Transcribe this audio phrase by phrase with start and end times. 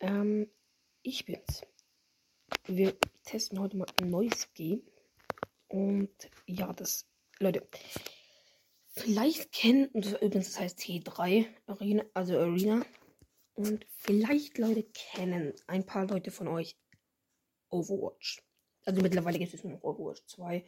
[0.00, 0.50] Ähm,
[1.02, 1.62] ich bin's.
[2.66, 4.82] Wir testen heute mal ein neues Game.
[5.68, 6.10] Und
[6.46, 7.06] ja, das,
[7.38, 7.68] Leute,
[8.88, 12.84] vielleicht kennen, übrigens, das heißt T3 Arena, also Arena.
[13.54, 16.76] Und vielleicht, Leute, kennen ein paar Leute von euch
[17.70, 18.42] Overwatch.
[18.84, 20.64] Also mittlerweile gibt es nur noch Overwatch 2.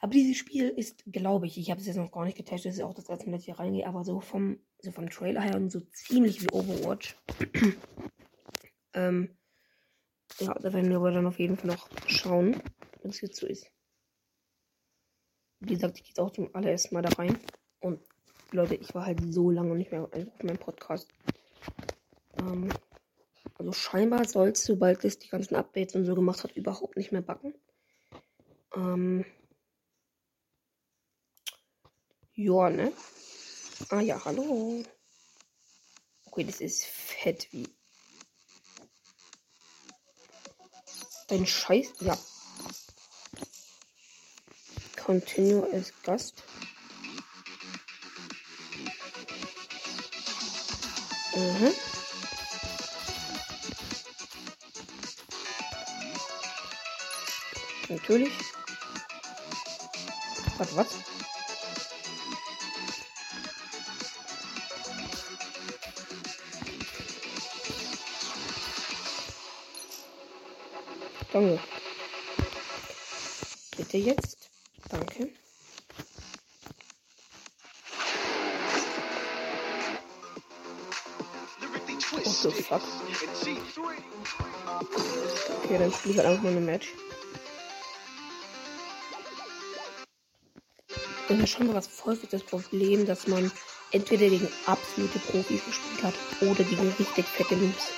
[0.00, 2.78] Aber dieses Spiel ist, glaube ich, ich habe es jetzt noch gar nicht getestet, das
[2.78, 5.40] ist auch das erste Mal, dass ich hier reingehe, aber so vom, so vom Trailer
[5.40, 7.16] her und so ziemlich wie Overwatch.
[8.94, 9.36] ähm,
[10.38, 12.62] ja, da werden wir aber dann auf jeden Fall noch schauen,
[13.02, 13.70] wenn es jetzt so ist.
[15.60, 17.38] Wie gesagt, ich gehe jetzt auch zum allerersten Mal da rein.
[17.80, 18.00] Und
[18.52, 21.08] Leute, ich war halt so lange nicht mehr auf meinem Podcast.
[22.38, 22.68] Ähm,
[23.58, 27.10] also scheinbar soll es, sobald es die ganzen Updates und so gemacht hat, überhaupt nicht
[27.10, 27.54] mehr backen.
[28.74, 29.24] Ähm,
[32.34, 32.92] ja, ne?
[33.90, 34.84] Ah ja, hallo.
[36.26, 37.66] Okay, das ist fett wie.
[41.28, 41.92] Dein Scheiß.
[42.00, 42.16] Ja.
[44.96, 46.42] Continue as Gast.
[51.34, 51.72] Mhm.
[57.88, 58.32] Natürlich.
[60.56, 61.17] Warte, was?
[71.32, 71.58] Danke.
[73.76, 74.50] Bitte jetzt.
[74.88, 75.28] Danke.
[82.12, 82.82] What the fuck?
[85.64, 86.88] Okay, dann spiele ich einfach mal ein Match.
[91.28, 93.52] Und das ist schon mal was voll das Problem, dass man
[93.92, 97.92] entweder gegen absolute Profis gespielt hat oder gegen richtig fette Noobs.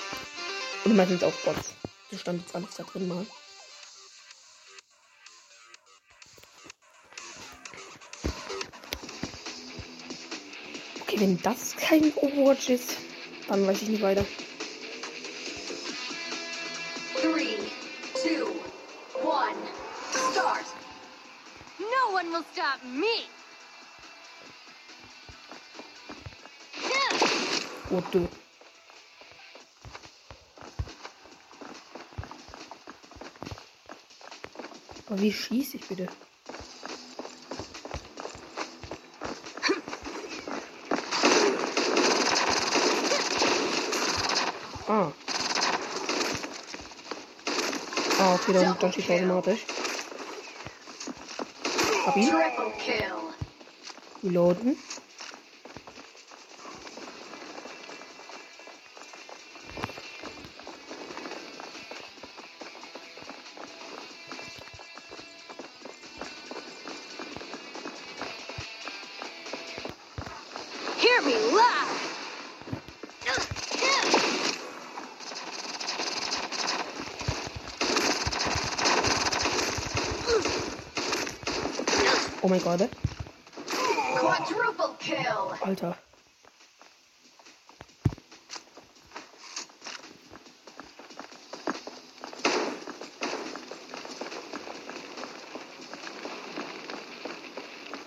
[0.83, 1.73] Und meistens auch Bots.
[2.11, 3.25] Das stand jetzt alles da drin mal.
[11.01, 12.97] Okay, wenn das kein Overwatch ist,
[13.47, 14.25] dann weiß ich nicht weiter.
[17.21, 17.55] Three,
[18.21, 18.47] two,
[19.23, 19.55] one,
[20.11, 20.65] start.
[21.79, 23.25] No one will stop me.
[27.89, 28.27] Oh, du.
[35.11, 36.07] Aber wie schieße ich bitte?
[44.87, 45.11] Ah.
[48.19, 49.65] Ah, okay, dann, dann schießt er automatisch.
[52.05, 52.29] Hab ihn.
[54.23, 54.77] Reloaden.
[71.21, 71.87] Hear me loud.
[82.43, 82.89] Oh mein Gott.
[84.15, 85.17] Quadruple kill.
[85.61, 85.95] Alter.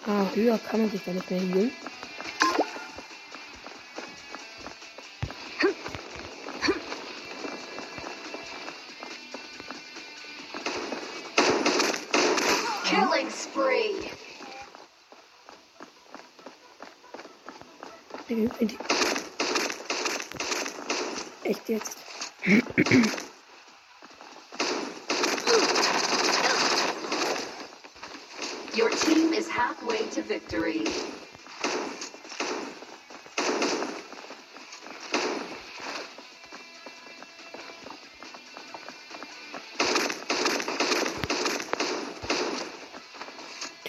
[0.06, 1.72] Ah, höher kann man sich da nicht mehr healen.
[12.84, 14.10] Killing spree.
[21.42, 21.98] Echt jetzt?
[28.76, 30.84] Your team is halfway to victory.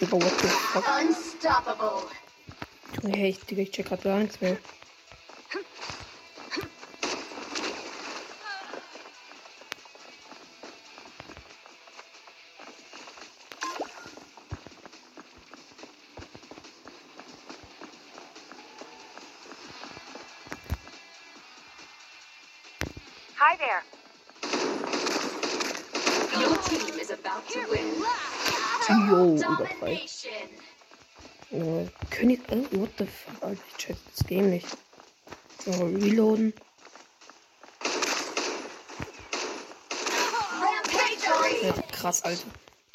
[0.06, 0.86] Digga, what the fuck?
[0.88, 2.04] Unstoppable.
[3.02, 4.58] Junge, hey, Digga, ich check grad gar nichts mehr.
[23.38, 23.84] Hi there.
[26.40, 28.35] Your team is about to win.
[28.86, 30.02] Trio über drei.
[31.52, 32.42] Äh, König.
[32.52, 33.42] Oh, what the fuck?
[33.42, 34.68] Alter, ah, ich check das Game nicht.
[35.66, 36.54] So, reloaden.
[41.64, 42.48] Ja, äh, krass, Alter.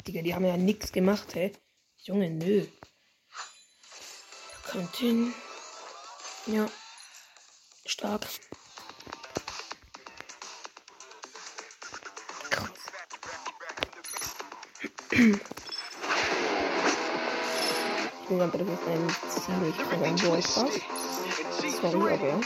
[0.07, 1.51] Digga, die haben ja nichts gemacht, hä?
[2.03, 2.65] Junge, nö.
[4.71, 5.33] Kommt hin.
[6.45, 6.69] Ja.
[7.85, 8.25] Stark.
[12.49, 12.71] Krass.
[18.37, 20.55] Ganz ehrlich, das ist ein ziemlich krasser Brawl Pass.
[21.81, 22.39] Sorry, aber.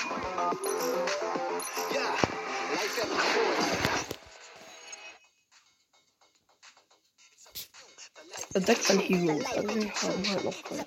[8.56, 9.46] Attack an Heroes.
[9.46, 10.86] Also wir haben halt noch keinen.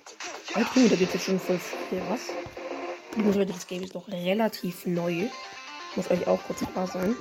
[0.55, 2.23] Alter, da gibt es schon voll viel was.
[3.13, 5.29] Übrigens, Leute, das Game ist noch relativ neu.
[5.95, 7.15] Muss euch auch kurz klar sein.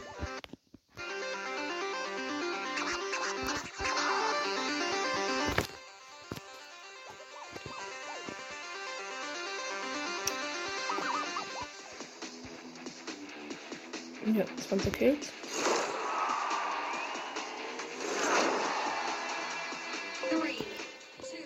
[14.36, 15.32] Ja, 20 Kills.